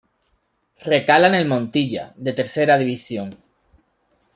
Recala 0.83 1.27
en 1.27 1.35
el 1.35 1.45
Montilla, 1.47 2.11
de 2.17 2.33
Tercera 2.33 2.75
División. 2.79 3.37